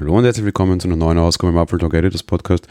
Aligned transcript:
Hallo 0.00 0.16
und 0.16 0.24
herzlich 0.24 0.46
willkommen 0.46 0.80
zu 0.80 0.88
einer 0.88 0.96
neuen 0.96 1.18
Ausgabe 1.18 1.52
im 1.52 1.58
Apple 1.58 1.76
Talk 1.76 1.92
Editors 1.92 2.22
Podcast. 2.22 2.66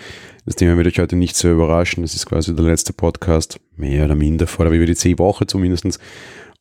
Das 0.48 0.56
Thema 0.56 0.78
wird 0.78 0.88
euch 0.88 0.98
heute 0.98 1.16
nicht 1.16 1.36
sehr 1.36 1.52
überraschen. 1.52 2.02
Das 2.02 2.16
ist 2.16 2.26
quasi 2.26 2.56
der 2.56 2.66
letzte 2.66 2.92
Podcast, 2.92 3.60
mehr 3.78 4.06
oder 4.06 4.16
minder 4.16 4.48
vor 4.48 4.66
der 4.66 4.74
WWDC-Woche 4.74 5.46
zumindest. 5.46 6.00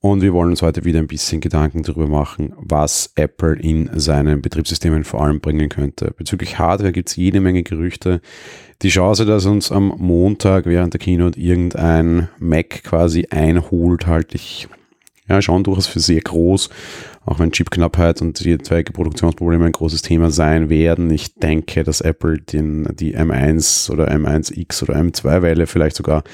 Und 0.02 0.20
wir 0.20 0.34
wollen 0.34 0.51
uns 0.51 0.61
heute 0.61 0.84
wieder 0.84 0.98
ein 0.98 1.07
bisschen 1.07 1.41
Gedanken 1.41 1.84
darüber 1.84 2.07
machen, 2.07 2.52
was 2.59 3.12
Apple 3.15 3.55
in 3.59 3.89
seinen 3.98 4.43
Betriebssystemen 4.43 5.05
vor 5.05 5.23
allem 5.23 5.41
bringen 5.41 5.70
könnte. 5.70 6.12
Bezüglich 6.15 6.59
Hardware 6.59 6.93
gibt 6.93 7.09
es 7.09 7.16
jede 7.16 7.41
Menge 7.41 7.62
Gerüchte. 7.62 8.21
Die 8.82 8.91
Chance, 8.91 9.25
dass 9.25 9.46
uns 9.46 9.73
am 9.73 9.95
Montag 9.96 10.66
während 10.66 10.93
der 10.93 11.00
Keynote 11.00 11.41
irgendein 11.41 12.29
Mac 12.38 12.85
quasi 12.85 13.27
einholt, 13.30 14.07
halte 14.07 14.37
ich 14.37 14.69
ja, 15.28 15.42
schon 15.42 15.64
durchaus 15.64 15.87
für 15.87 16.00
sehr 16.00 16.20
groß 16.20 16.70
auch 17.28 17.38
wenn 17.38 17.52
Chipknappheit 17.52 18.23
und 18.23 18.42
die 18.42 18.56
Produktionsprobleme 18.56 19.66
ein 19.66 19.73
großes 19.73 20.01
Thema 20.01 20.30
sein 20.30 20.70
werden. 20.70 21.10
Ich 21.10 21.34
denke, 21.34 21.84
dass 21.84 22.01
Apple 22.01 22.38
den, 22.38 22.88
die 22.98 23.16
M1 23.16 23.91
oder 23.91 24.10
M1X 24.10 24.82
oder 24.82 24.96
M2-Welle 24.96 25.66
vielleicht 25.66 25.96
sogar 25.96 26.24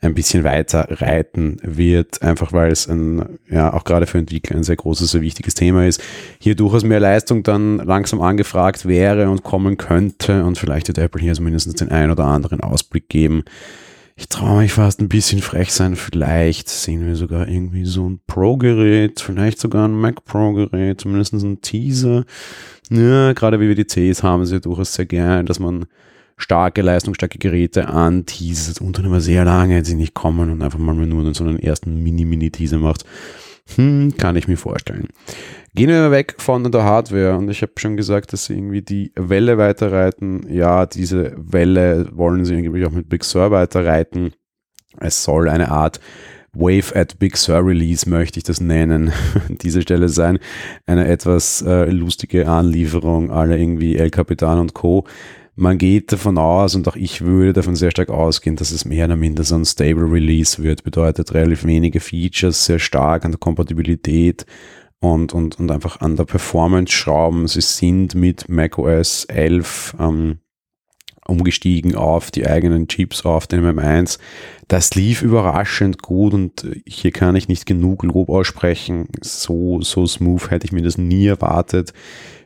ein 0.00 0.14
bisschen 0.14 0.44
weiter 0.44 0.86
reiten 0.88 1.56
wird, 1.62 2.22
einfach 2.22 2.52
weil 2.52 2.70
es 2.70 2.86
ein, 2.86 3.38
ja, 3.50 3.72
auch 3.72 3.82
gerade 3.82 4.06
für 4.06 4.18
Entwickler 4.18 4.56
ein 4.56 4.62
sehr 4.62 4.76
großes, 4.76 5.10
sehr 5.10 5.20
wichtiges 5.20 5.54
Thema 5.54 5.84
ist. 5.86 6.00
Hier 6.38 6.54
durchaus 6.54 6.84
mehr 6.84 7.00
Leistung 7.00 7.42
dann 7.42 7.78
langsam 7.78 8.20
angefragt 8.20 8.86
wäre 8.86 9.28
und 9.28 9.42
kommen 9.42 9.78
könnte 9.78 10.44
und 10.44 10.58
vielleicht 10.58 10.86
wird 10.86 10.98
Apple 10.98 11.20
hier 11.20 11.34
zumindest 11.34 11.80
den 11.80 11.88
ein 11.88 12.10
oder 12.12 12.24
anderen 12.24 12.60
Ausblick 12.60 13.08
geben 13.08 13.42
ich 14.18 14.28
traue 14.30 14.62
mich 14.62 14.72
fast 14.72 15.00
ein 15.00 15.10
bisschen 15.10 15.42
frech 15.42 15.72
sein. 15.72 15.94
Vielleicht 15.94 16.70
sehen 16.70 17.06
wir 17.06 17.16
sogar 17.16 17.48
irgendwie 17.48 17.84
so 17.84 18.08
ein 18.08 18.20
Pro-Gerät, 18.26 19.20
vielleicht 19.20 19.60
sogar 19.60 19.86
ein 19.86 19.92
Mac 19.92 20.24
Pro-Gerät, 20.24 21.02
zumindest 21.02 21.34
ein 21.34 21.60
Teaser. 21.60 22.24
Ja, 22.88 23.34
gerade 23.34 23.60
wie 23.60 23.68
wir 23.68 23.74
die 23.74 23.84
Cs 23.84 24.22
haben 24.22 24.46
sie 24.46 24.60
durchaus 24.60 24.94
sehr 24.94 25.04
gern, 25.04 25.44
dass 25.44 25.58
man 25.58 25.84
starke, 26.38 26.80
leistungsstarke 26.80 27.38
Geräte 27.38 27.88
anteasert 27.88 28.80
und 28.80 28.96
dann 28.96 29.04
immer 29.04 29.20
sehr 29.20 29.44
lange 29.44 29.84
sie 29.84 29.94
nicht 29.94 30.14
kommen 30.14 30.50
und 30.50 30.62
einfach 30.62 30.78
mal 30.78 30.94
nur 30.94 31.34
so 31.34 31.44
einen 31.44 31.58
ersten 31.58 32.02
Mini-Mini-Teaser 32.02 32.78
macht. 32.78 33.04
Hm, 33.74 34.16
kann 34.16 34.36
ich 34.36 34.48
mir 34.48 34.56
vorstellen. 34.56 35.08
Gehen 35.74 35.90
wir 35.90 36.10
weg 36.10 36.36
von 36.38 36.70
der 36.70 36.84
Hardware 36.84 37.36
und 37.36 37.50
ich 37.50 37.60
habe 37.62 37.72
schon 37.76 37.96
gesagt, 37.96 38.32
dass 38.32 38.46
sie 38.46 38.54
irgendwie 38.54 38.82
die 38.82 39.12
Welle 39.16 39.58
weiterreiten. 39.58 40.46
Ja, 40.48 40.86
diese 40.86 41.34
Welle 41.36 42.08
wollen 42.12 42.44
sie 42.44 42.54
irgendwie 42.54 42.86
auch 42.86 42.92
mit 42.92 43.08
Big 43.08 43.24
Sur 43.24 43.50
weiterreiten. 43.50 44.32
Es 44.98 45.22
soll 45.22 45.48
eine 45.48 45.70
Art 45.70 46.00
Wave 46.52 46.94
at 46.94 47.18
Big 47.18 47.36
Sur 47.36 47.66
Release, 47.66 48.08
möchte 48.08 48.38
ich 48.38 48.44
das 48.44 48.60
nennen, 48.60 49.12
an 49.48 49.58
dieser 49.58 49.82
Stelle 49.82 50.08
sein. 50.08 50.38
Eine 50.86 51.06
etwas 51.08 51.60
äh, 51.62 51.90
lustige 51.90 52.48
Anlieferung 52.48 53.30
aller 53.30 53.58
irgendwie 53.58 53.96
El 53.96 54.10
Capitan 54.10 54.58
und 54.58 54.72
Co. 54.72 55.04
Man 55.58 55.78
geht 55.78 56.12
davon 56.12 56.36
aus, 56.36 56.74
und 56.74 56.86
auch 56.86 56.96
ich 56.96 57.22
würde 57.22 57.54
davon 57.54 57.76
sehr 57.76 57.90
stark 57.90 58.10
ausgehen, 58.10 58.56
dass 58.56 58.70
es 58.70 58.84
mehr 58.84 59.06
oder 59.06 59.16
minder 59.16 59.42
so 59.42 59.54
ein 59.54 59.64
Stable 59.64 60.12
Release 60.12 60.62
wird. 60.62 60.84
Bedeutet 60.84 61.32
relativ 61.32 61.64
wenige 61.64 61.98
Features, 61.98 62.66
sehr 62.66 62.78
stark 62.78 63.24
an 63.24 63.30
der 63.30 63.40
Kompatibilität 63.40 64.44
und, 65.00 65.32
und, 65.32 65.58
und 65.58 65.70
einfach 65.70 66.00
an 66.00 66.16
der 66.16 66.24
Performance 66.24 66.92
schrauben. 66.92 67.48
Sie 67.48 67.62
sind 67.62 68.14
mit 68.14 68.50
macOS 68.50 69.24
11 69.24 69.96
ähm, 69.98 70.40
umgestiegen 71.26 71.94
auf 71.94 72.30
die 72.30 72.46
eigenen 72.46 72.86
Chips, 72.86 73.24
auf 73.24 73.46
den 73.46 73.64
M1. 73.64 74.18
Das 74.68 74.94
lief 74.94 75.22
überraschend 75.22 76.02
gut 76.02 76.34
und 76.34 76.66
hier 76.86 77.12
kann 77.12 77.34
ich 77.34 77.48
nicht 77.48 77.64
genug 77.64 78.02
Lob 78.02 78.28
aussprechen. 78.28 79.08
So, 79.22 79.80
so 79.80 80.06
smooth 80.06 80.50
hätte 80.50 80.66
ich 80.66 80.72
mir 80.72 80.82
das 80.82 80.98
nie 80.98 81.26
erwartet. 81.26 81.94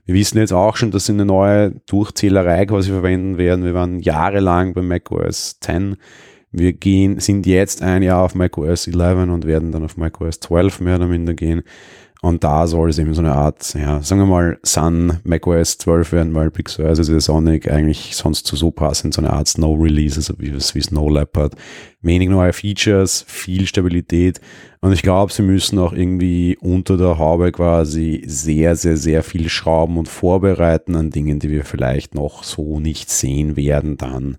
Wir 0.05 0.15
wissen 0.15 0.39
jetzt 0.39 0.53
auch 0.53 0.77
schon, 0.77 0.91
dass 0.91 1.07
sie 1.07 1.13
eine 1.13 1.25
neue 1.25 1.73
Durchzählerei 1.87 2.67
quasi 2.67 2.91
verwenden 2.91 3.39
werden. 3.39 3.65
Wir 3.65 3.75
waren 3.75 4.01
jahrelang 4.01 4.75
bei 4.75 4.83
macOS 4.83 5.59
10. 5.61 5.97
Wir 6.53 6.73
gehen, 6.73 7.21
sind 7.21 7.47
jetzt 7.47 7.81
ein 7.83 8.03
Jahr 8.03 8.23
auf 8.25 8.35
macOS 8.35 8.89
11 8.89 9.29
und 9.29 9.47
werden 9.47 9.71
dann 9.71 9.85
auf 9.85 9.97
macOS 9.97 10.41
12 10.41 10.81
mehr 10.81 10.97
oder 10.97 11.07
minder 11.07 11.35
gehen. 11.35 11.63
Und 12.23 12.45
da 12.45 12.67
soll 12.67 12.91
es 12.91 12.99
eben 12.99 13.15
so 13.15 13.23
eine 13.23 13.33
Art, 13.33 13.75
ja, 13.75 14.03
sagen 14.03 14.21
wir 14.21 14.27
mal, 14.27 14.59
Sun 14.63 15.21
macOS 15.25 15.79
12 15.79 16.13
werden, 16.13 16.35
weil 16.35 16.51
Big 16.51 16.69
Sur, 16.69 16.87
also 16.87 17.19
Sonic 17.19 17.71
eigentlich 17.71 18.15
sonst 18.15 18.47
zu 18.47 18.57
so 18.57 18.71
passend, 18.71 19.15
so 19.15 19.23
eine 19.23 19.33
Art 19.33 19.49
Snow 19.49 19.81
Release, 19.81 20.17
also 20.17 20.35
wie, 20.39 20.53
wie 20.53 20.83
Snow 20.83 21.11
Leopard. 21.11 21.55
Wenig 22.03 22.29
neue 22.29 22.53
Features, 22.53 23.25
viel 23.27 23.67
Stabilität. 23.67 24.41
Und 24.83 24.93
ich 24.93 25.03
glaube, 25.03 25.33
sie 25.33 25.43
müssen 25.43 25.79
auch 25.79 25.95
irgendwie 25.95 26.59
unter 26.61 26.99
der 26.99 27.19
Haube 27.19 27.53
quasi 27.53 28.23
sehr, 28.27 28.77
sehr, 28.77 28.99
sehr 28.99 29.23
viel 29.23 29.49
schrauben 29.49 29.97
und 29.97 30.09
vorbereiten 30.09 30.97
an 30.97 31.11
Dingen, 31.11 31.39
die 31.39 31.51
wir 31.51 31.65
vielleicht 31.65 32.15
noch 32.15 32.45
so 32.45 32.81
nicht 32.81 33.11
sehen 33.11 33.57
werden 33.57 33.97
dann. 33.97 34.37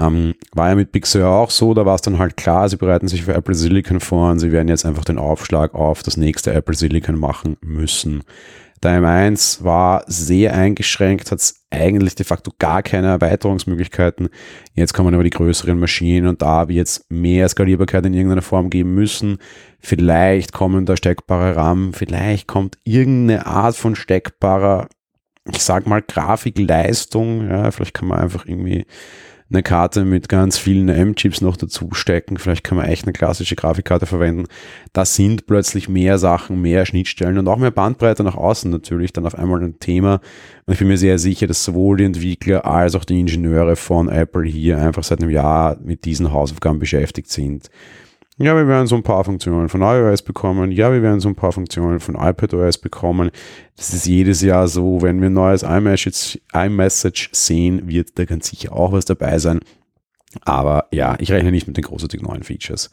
Ähm, 0.00 0.34
war 0.54 0.70
ja 0.70 0.74
mit 0.74 0.92
Big 0.92 1.06
Sur 1.06 1.28
auch 1.28 1.50
so, 1.50 1.74
da 1.74 1.84
war 1.84 1.94
es 1.94 2.00
dann 2.00 2.18
halt 2.18 2.36
klar, 2.38 2.68
sie 2.68 2.78
bereiten 2.78 3.06
sich 3.06 3.22
für 3.22 3.34
Apple 3.34 3.54
Silicon 3.54 4.00
vor 4.00 4.30
und 4.30 4.38
sie 4.38 4.50
werden 4.50 4.68
jetzt 4.68 4.86
einfach 4.86 5.04
den 5.04 5.18
Aufschlag 5.18 5.74
auf 5.74 6.02
das 6.02 6.16
nächste 6.16 6.54
Apple 6.54 6.74
Silicon 6.74 7.18
machen 7.18 7.58
müssen. 7.60 8.22
Der 8.82 9.02
M1 9.02 9.62
war 9.62 10.04
sehr 10.06 10.54
eingeschränkt, 10.54 11.30
hat 11.30 11.52
eigentlich 11.68 12.14
de 12.14 12.24
facto 12.24 12.50
gar 12.58 12.82
keine 12.82 13.08
Erweiterungsmöglichkeiten. 13.08 14.30
Jetzt 14.72 14.94
kommen 14.94 15.12
aber 15.12 15.22
die 15.22 15.28
größeren 15.28 15.78
Maschinen 15.78 16.26
und 16.26 16.40
da 16.40 16.68
wird 16.68 16.88
es 16.88 17.04
mehr 17.10 17.46
Skalierbarkeit 17.46 18.06
in 18.06 18.14
irgendeiner 18.14 18.40
Form 18.40 18.70
geben 18.70 18.94
müssen. 18.94 19.36
Vielleicht 19.80 20.54
kommen 20.54 20.86
da 20.86 20.96
steckbare 20.96 21.56
RAM, 21.56 21.92
vielleicht 21.92 22.46
kommt 22.46 22.78
irgendeine 22.84 23.44
Art 23.44 23.76
von 23.76 23.94
steckbarer, 23.94 24.88
ich 25.52 25.62
sag 25.62 25.86
mal, 25.86 26.00
Grafikleistung. 26.00 27.50
Ja, 27.50 27.70
vielleicht 27.72 27.92
kann 27.92 28.08
man 28.08 28.20
einfach 28.20 28.46
irgendwie 28.46 28.86
eine 29.50 29.62
Karte 29.62 30.04
mit 30.04 30.28
ganz 30.28 30.58
vielen 30.58 30.88
M-Chips 30.88 31.40
noch 31.40 31.56
dazu 31.56 31.88
stecken. 31.92 32.36
Vielleicht 32.36 32.62
kann 32.62 32.78
man 32.78 32.86
echt 32.86 33.04
eine 33.04 33.12
klassische 33.12 33.56
Grafikkarte 33.56 34.06
verwenden. 34.06 34.46
Da 34.92 35.04
sind 35.04 35.46
plötzlich 35.46 35.88
mehr 35.88 36.18
Sachen, 36.18 36.60
mehr 36.60 36.86
Schnittstellen 36.86 37.36
und 37.38 37.48
auch 37.48 37.56
mehr 37.56 37.72
Bandbreite 37.72 38.22
nach 38.22 38.36
außen 38.36 38.70
natürlich 38.70 39.12
dann 39.12 39.26
auf 39.26 39.34
einmal 39.34 39.62
ein 39.62 39.80
Thema. 39.80 40.20
Und 40.66 40.74
ich 40.74 40.78
bin 40.78 40.88
mir 40.88 40.98
sehr 40.98 41.18
sicher, 41.18 41.48
dass 41.48 41.64
sowohl 41.64 41.96
die 41.96 42.04
Entwickler 42.04 42.64
als 42.64 42.94
auch 42.94 43.04
die 43.04 43.18
Ingenieure 43.18 43.74
von 43.74 44.08
Apple 44.08 44.48
hier 44.48 44.78
einfach 44.78 45.02
seit 45.02 45.20
einem 45.20 45.30
Jahr 45.30 45.76
mit 45.82 46.04
diesen 46.04 46.32
Hausaufgaben 46.32 46.78
beschäftigt 46.78 47.30
sind. 47.30 47.70
Ja, 48.42 48.56
wir 48.56 48.66
werden 48.66 48.86
so 48.86 48.96
ein 48.96 49.02
paar 49.02 49.22
Funktionen 49.22 49.68
von 49.68 49.82
iOS 49.82 50.22
bekommen. 50.22 50.72
Ja, 50.72 50.90
wir 50.90 51.02
werden 51.02 51.20
so 51.20 51.28
ein 51.28 51.34
paar 51.34 51.52
Funktionen 51.52 52.00
von 52.00 52.14
iPadOS 52.14 52.78
bekommen. 52.78 53.30
Das 53.76 53.92
ist 53.92 54.06
jedes 54.06 54.40
Jahr 54.40 54.66
so. 54.66 55.02
Wenn 55.02 55.20
wir 55.20 55.28
ein 55.28 55.34
neues 55.34 55.62
iMessage, 55.62 56.40
iMessage 56.54 57.28
sehen, 57.32 57.86
wird 57.86 58.18
da 58.18 58.24
ganz 58.24 58.48
sicher 58.48 58.72
auch 58.72 58.92
was 58.92 59.04
dabei 59.04 59.38
sein. 59.38 59.60
Aber 60.40 60.86
ja, 60.90 61.16
ich 61.18 61.30
rechne 61.30 61.50
nicht 61.50 61.66
mit 61.66 61.76
den 61.76 61.84
großartigen 61.84 62.26
neuen 62.26 62.42
Features. 62.42 62.90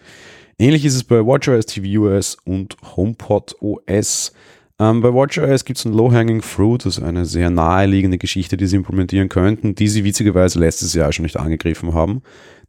Ähnlich 0.59 0.83
ist 0.83 0.95
es 0.95 1.05
bei 1.05 1.25
WatchOS, 1.25 1.65
tvOS 1.67 2.37
und 2.43 2.75
HomePodOS. 2.97 4.33
Ähm, 4.79 5.01
bei 5.01 5.13
WatchOS 5.13 5.63
gibt 5.63 5.79
es 5.79 5.85
ein 5.85 5.93
Low-Hanging 5.93 6.41
Fruit, 6.41 6.85
also 6.85 7.03
eine 7.03 7.25
sehr 7.25 7.49
naheliegende 7.49 8.17
Geschichte, 8.17 8.57
die 8.57 8.67
sie 8.67 8.75
implementieren 8.75 9.29
könnten, 9.29 9.75
die 9.75 9.87
sie 9.87 10.03
witzigerweise 10.03 10.59
letztes 10.59 10.93
Jahr 10.93 11.13
schon 11.13 11.23
nicht 11.23 11.37
angegriffen 11.37 11.93
haben. 11.93 12.21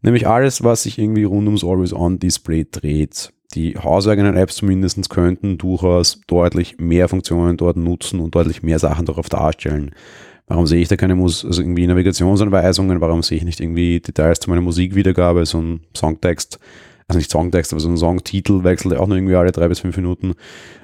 Nämlich 0.03 0.29
alles, 0.29 0.63
was 0.63 0.85
sich 0.85 0.99
irgendwie 0.99 1.25
rund 1.25 1.47
ums 1.47 1.65
Always-On-Display 1.65 2.67
dreht. 2.71 3.33
Die 3.55 3.77
hauseigenen 3.77 4.37
Apps 4.37 4.57
zumindest 4.57 5.09
könnten 5.11 5.59
durchaus 5.59 6.21
deutlich 6.27 6.79
mehr 6.79 7.09
Funktionen 7.09 7.57
dort 7.57 7.77
nutzen 7.77 8.21
und 8.21 8.35
deutlich 8.35 8.63
mehr 8.63 8.79
Sachen 8.79 9.07
darauf 9.07 9.29
darstellen. 9.29 9.93
Warum 10.47 10.67
sehe 10.67 10.81
ich 10.81 10.89
da 10.89 10.97
keine 10.97 11.15
Mus 11.15 11.45
also 11.45 11.63
irgendwie 11.63 11.87
Navigationsanweisungen? 11.87 13.01
Warum 13.01 13.23
sehe 13.23 13.39
ich 13.39 13.45
nicht 13.45 13.61
irgendwie 13.61 14.01
Details 14.01 14.41
zu 14.41 14.51
meiner 14.51 14.63
Musikwiedergabe, 14.63 15.45
so 15.47 15.61
ein 15.61 15.81
Songtext? 15.97 16.59
Also 17.09 17.19
nicht 17.19 17.31
Songtext, 17.31 17.73
aber 17.73 17.81
so 17.81 17.89
ein 17.89 17.97
Songtitel 17.97 18.65
wechselt 18.65 18.95
auch 18.99 19.07
nur 19.07 19.17
irgendwie 19.17 19.35
alle 19.35 19.51
drei 19.51 19.67
bis 19.69 19.81
fünf 19.81 19.97
Minuten. 19.97 20.35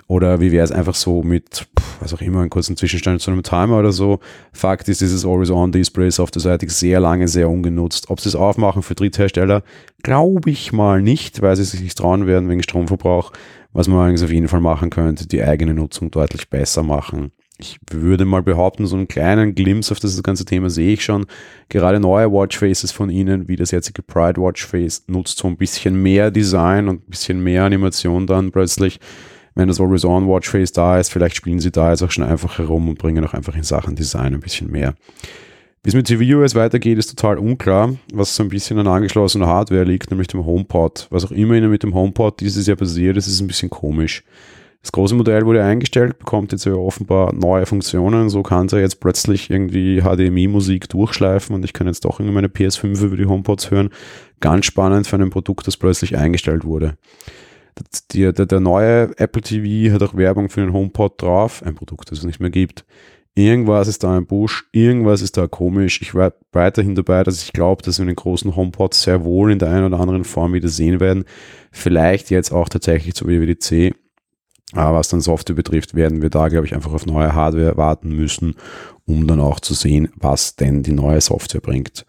Oder 0.06 0.40
wie 0.40 0.52
wäre 0.52 0.64
es 0.64 0.72
einfach 0.72 0.94
so 0.94 1.22
mit, 1.22 1.66
was 2.00 2.14
auch 2.14 2.20
immer, 2.22 2.40
einen 2.40 2.50
kurzen 2.50 2.76
Zwischenstand 2.76 3.20
zu 3.20 3.30
einem 3.30 3.42
Timer 3.42 3.78
oder 3.78 3.92
so. 3.92 4.20
Fakt 4.52 4.88
ist, 4.88 5.02
dieses 5.02 5.24
Always-On-Display 5.24 6.08
ist 6.08 6.20
auf 6.20 6.30
der 6.30 6.40
Seite 6.40 6.68
sehr 6.68 6.98
lange 6.98 7.28
sehr 7.28 7.50
ungenutzt. 7.50 8.08
Ob 8.08 8.20
sie 8.20 8.30
es 8.30 8.36
aufmachen 8.36 8.82
für 8.82 8.94
Dritthersteller, 8.94 9.62
glaube 10.02 10.50
ich 10.50 10.72
mal 10.72 11.02
nicht, 11.02 11.42
weil 11.42 11.56
sie 11.56 11.64
sich 11.64 11.82
nicht 11.82 11.98
trauen 11.98 12.26
werden 12.26 12.48
wegen 12.48 12.62
Stromverbrauch. 12.62 13.32
Was 13.72 13.88
man 13.88 13.98
allerdings 13.98 14.22
auf 14.22 14.30
jeden 14.30 14.48
Fall 14.48 14.60
machen 14.60 14.88
könnte, 14.90 15.26
die 15.26 15.42
eigene 15.42 15.74
Nutzung 15.74 16.10
deutlich 16.10 16.48
besser 16.48 16.82
machen. 16.82 17.32
Ich 17.58 17.78
würde 17.90 18.24
mal 18.24 18.42
behaupten, 18.42 18.86
so 18.86 18.96
einen 18.96 19.06
kleinen 19.06 19.54
Glimpse 19.54 19.92
auf 19.92 20.00
das 20.00 20.20
ganze 20.22 20.44
Thema 20.44 20.70
sehe 20.70 20.94
ich 20.94 21.04
schon. 21.04 21.26
Gerade 21.68 22.00
neue 22.00 22.32
Watchfaces 22.32 22.90
von 22.90 23.10
ihnen, 23.10 23.46
wie 23.46 23.56
das 23.56 23.70
jetzige 23.70 24.02
Pride 24.02 24.40
Watchface, 24.40 25.04
nutzt 25.06 25.38
so 25.38 25.46
ein 25.46 25.56
bisschen 25.56 26.02
mehr 26.02 26.30
Design 26.30 26.88
und 26.88 27.06
ein 27.06 27.10
bisschen 27.10 27.42
mehr 27.42 27.64
Animation 27.64 28.26
dann 28.26 28.50
plötzlich 28.50 28.98
wenn 29.54 29.68
das 29.68 29.80
Always-On-Watchface 29.80 30.72
da 30.72 30.98
ist, 30.98 31.12
vielleicht 31.12 31.36
spielen 31.36 31.60
sie 31.60 31.70
da 31.70 31.90
jetzt 31.90 32.02
auch 32.02 32.10
schon 32.10 32.24
einfach 32.24 32.58
herum 32.58 32.88
und 32.88 32.98
bringen 32.98 33.24
auch 33.24 33.34
einfach 33.34 33.54
in 33.54 33.62
Sachen 33.62 33.94
Design 33.94 34.34
ein 34.34 34.40
bisschen 34.40 34.70
mehr. 34.70 34.94
Wie 35.82 35.90
es 35.90 35.94
mit 35.94 36.06
tvOS 36.06 36.54
weitergeht, 36.54 36.98
ist 36.98 37.10
total 37.10 37.38
unklar, 37.38 37.94
was 38.12 38.34
so 38.34 38.42
ein 38.42 38.48
bisschen 38.48 38.78
an 38.78 38.86
angeschlossener 38.86 39.46
Hardware 39.46 39.84
liegt, 39.84 40.10
nämlich 40.10 40.28
dem 40.28 40.44
HomePod. 40.44 41.08
Was 41.10 41.26
auch 41.26 41.30
immer 41.30 41.54
ihnen 41.54 41.70
mit 41.70 41.82
dem 41.82 41.94
HomePod 41.94 42.40
dieses 42.40 42.66
Jahr 42.66 42.76
passiert, 42.76 43.16
das 43.16 43.26
ist 43.26 43.40
ein 43.40 43.46
bisschen 43.46 43.70
komisch. 43.70 44.24
Das 44.84 44.92
große 44.92 45.14
Modell 45.14 45.46
wurde 45.46 45.64
eingestellt, 45.64 46.18
bekommt 46.18 46.52
jetzt 46.52 46.66
ja 46.66 46.74
offenbar 46.74 47.32
neue 47.32 47.64
Funktionen. 47.64 48.28
So 48.28 48.42
kann 48.42 48.66
es 48.66 48.72
ja 48.72 48.80
jetzt 48.80 49.00
plötzlich 49.00 49.48
irgendwie 49.48 50.02
HDMI-Musik 50.02 50.90
durchschleifen 50.90 51.56
und 51.56 51.64
ich 51.64 51.72
kann 51.72 51.86
jetzt 51.86 52.04
doch 52.04 52.20
irgendwie 52.20 52.34
meine 52.34 52.48
PS5 52.48 53.02
über 53.02 53.16
die 53.16 53.24
HomePods 53.24 53.70
hören. 53.70 53.88
Ganz 54.40 54.66
spannend 54.66 55.06
für 55.06 55.16
ein 55.16 55.30
Produkt, 55.30 55.66
das 55.66 55.78
plötzlich 55.78 56.18
eingestellt 56.18 56.66
wurde. 56.66 56.98
Der, 58.12 58.32
der, 58.32 58.44
der 58.44 58.60
neue 58.60 59.18
Apple 59.18 59.40
TV 59.40 59.94
hat 59.94 60.02
auch 60.02 60.18
Werbung 60.18 60.50
für 60.50 60.60
den 60.60 60.74
HomePod 60.74 61.22
drauf, 61.22 61.62
ein 61.64 61.74
Produkt, 61.74 62.10
das 62.10 62.18
es 62.18 62.26
nicht 62.26 62.40
mehr 62.40 62.50
gibt. 62.50 62.84
Irgendwas 63.34 63.88
ist 63.88 64.04
da 64.04 64.14
ein 64.14 64.26
Busch, 64.26 64.68
irgendwas 64.70 65.22
ist 65.22 65.38
da 65.38 65.46
komisch. 65.46 66.02
Ich 66.02 66.14
war 66.14 66.34
weiterhin 66.52 66.94
dabei, 66.94 67.22
dass 67.22 67.42
ich 67.42 67.54
glaube, 67.54 67.82
dass 67.82 67.98
wir 67.98 68.04
den 68.04 68.16
großen 68.16 68.54
HomePod 68.54 68.92
sehr 68.92 69.24
wohl 69.24 69.50
in 69.50 69.58
der 69.58 69.70
einen 69.70 69.86
oder 69.86 69.98
anderen 69.98 70.24
Form 70.24 70.52
wieder 70.52 70.68
sehen 70.68 71.00
werden. 71.00 71.24
Vielleicht 71.72 72.28
jetzt 72.28 72.52
auch 72.52 72.68
tatsächlich 72.68 73.14
zur 73.14 73.28
WWDC. 73.28 73.94
Aber 74.74 74.98
was 74.98 75.08
dann 75.08 75.20
Software 75.20 75.54
betrifft, 75.56 75.94
werden 75.94 76.22
wir 76.22 76.30
da, 76.30 76.48
glaube 76.48 76.66
ich, 76.66 76.74
einfach 76.74 76.92
auf 76.92 77.06
neue 77.06 77.34
Hardware 77.34 77.76
warten 77.76 78.10
müssen, 78.10 78.56
um 79.06 79.26
dann 79.26 79.40
auch 79.40 79.60
zu 79.60 79.74
sehen, 79.74 80.08
was 80.16 80.56
denn 80.56 80.82
die 80.82 80.92
neue 80.92 81.20
Software 81.20 81.60
bringt. 81.60 82.04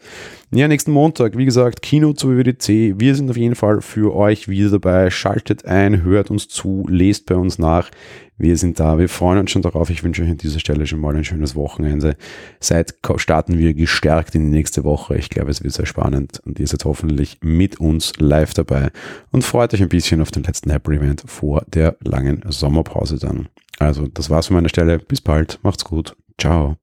Ja, 0.55 0.69
nächsten 0.69 0.93
Montag, 0.93 1.37
wie 1.37 1.43
gesagt, 1.43 1.81
Kino 1.81 2.13
zur 2.13 2.37
WWDC. 2.37 2.97
Wir 2.97 3.13
sind 3.13 3.29
auf 3.29 3.35
jeden 3.35 3.55
Fall 3.55 3.81
für 3.81 4.15
euch 4.15 4.47
wieder 4.47 4.69
dabei. 4.69 5.09
Schaltet 5.09 5.65
ein, 5.65 6.03
hört 6.03 6.31
uns 6.31 6.47
zu, 6.47 6.85
lest 6.87 7.25
bei 7.25 7.35
uns 7.35 7.59
nach. 7.59 7.91
Wir 8.37 8.55
sind 8.55 8.79
da, 8.79 8.97
wir 8.97 9.09
freuen 9.09 9.39
uns 9.39 9.51
schon 9.51 9.63
darauf. 9.63 9.89
Ich 9.89 10.01
wünsche 10.01 10.23
euch 10.23 10.29
an 10.29 10.37
dieser 10.37 10.61
Stelle 10.61 10.87
schon 10.87 11.01
mal 11.01 11.13
ein 11.13 11.25
schönes 11.25 11.57
Wochenende. 11.57 12.15
Seit 12.61 12.95
starten 13.17 13.59
wir 13.59 13.73
gestärkt 13.73 14.33
in 14.33 14.49
die 14.49 14.57
nächste 14.57 14.85
Woche. 14.85 15.17
Ich 15.17 15.29
glaube, 15.29 15.51
es 15.51 15.61
wird 15.61 15.73
sehr 15.73 15.85
spannend 15.85 16.39
und 16.45 16.57
ihr 16.57 16.67
seid 16.67 16.85
hoffentlich 16.85 17.39
mit 17.41 17.81
uns 17.81 18.13
live 18.19 18.53
dabei 18.53 18.91
und 19.33 19.43
freut 19.43 19.73
euch 19.73 19.81
ein 19.81 19.89
bisschen 19.89 20.21
auf 20.21 20.31
den 20.31 20.43
letzten 20.43 20.69
Apple 20.69 20.95
Event 20.95 21.21
vor 21.25 21.65
der 21.67 21.97
langen 21.99 22.41
Sommerpause 22.47 23.19
dann. 23.19 23.49
Also, 23.77 24.07
das 24.07 24.29
war's 24.29 24.47
von 24.47 24.55
meiner 24.55 24.69
Stelle. 24.69 24.99
Bis 24.99 25.19
bald. 25.19 25.59
Macht's 25.63 25.83
gut. 25.83 26.15
Ciao. 26.39 26.77